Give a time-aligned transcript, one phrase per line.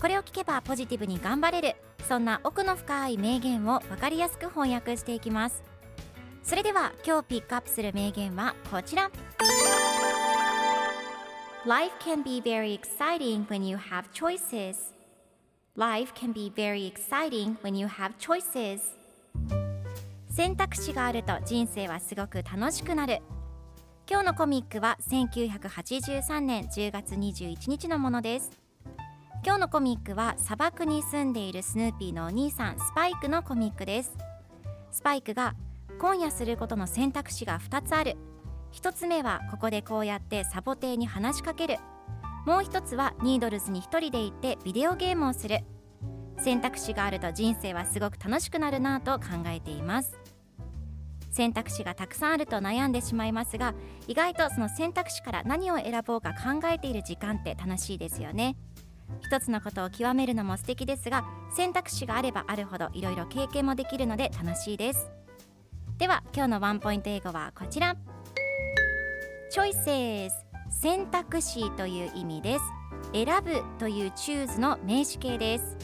[0.00, 1.76] これを聞けばポジティブに頑張れる。
[2.08, 5.62] そんな奥の深い名言を分かりやすく翻訳していきます。
[6.42, 9.10] それでは今日ピックアップする名言はこちら。
[11.66, 14.76] Life can be very exciting when you have choices.
[15.76, 18.80] Life can be very exciting when you have choices.
[20.28, 23.22] 選択肢があると人生はすごく楽しくなる。
[24.06, 28.63] 今日のコミックは1983年10月21日のものです。
[29.46, 34.16] 今日のコミックは砂漠に住んでいるスヌーピーのお兄さんスパイクのコミックです。
[34.90, 35.54] スパイクが
[35.98, 38.16] 今夜することの選択肢が2つある。
[38.72, 41.76] 1つ目はここでこうやってサボテンに話しかける。
[42.46, 45.58] もう1つはニードルズに1人で行ってビデオゲームをする。
[46.38, 50.18] 選択肢があると人生はすごく楽しくなるなぁと考えています。
[51.30, 53.74] 選択肢がたくさんあると悩んでしまいますが
[54.06, 58.56] 意外とその選択肢から何を選ぼうか考えている時間って楽しいですよね。
[59.22, 65.10] 一つのことを極めるのも素敵ですが選択肢があればあるほどいろいろ経験もできるので楽しいです。
[65.98, 67.96] では今日のワンポイント英語はこちら。
[69.54, 70.30] Choices
[70.70, 72.64] 選択肢という意味です。
[73.12, 75.76] 選ぶという choose の名詞形です。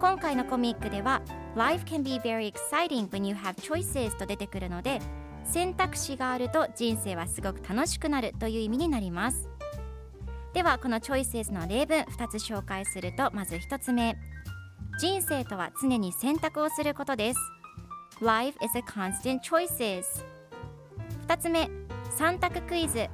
[0.00, 1.22] 今回のコミックでは
[1.54, 5.00] Life can be very exciting when you have choices と出てくるので
[5.44, 9.48] 選択肢があると人生はすごく楽しくなるという意味になります。
[10.58, 14.16] ではこの choices の例文2つ紹介するとまず1つ目
[14.98, 17.38] 人生とは常に選択をすることです
[18.20, 20.02] Life is a constant choices
[21.28, 21.70] 2つ目
[22.18, 23.08] 3択クイズ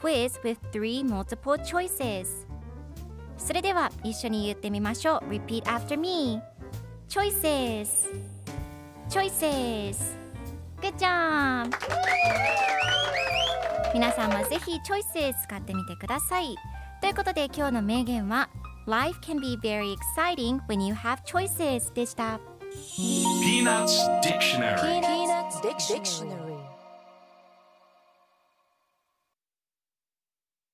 [0.00, 2.26] Quiz with three multiple choices
[3.38, 6.42] それでは一緒に言ってみましょう Repeat after me
[7.08, 8.08] Choices
[9.08, 9.98] Choices
[10.80, 11.70] Good job
[13.94, 16.56] 皆さんもぜひ Choices 使ってみてください
[17.12, 18.48] いうことで今日の名言は
[18.86, 22.40] Life can be very exciting when you have choices でした
[23.42, 26.41] Peanuts Dictionary Peanuts Dictionary.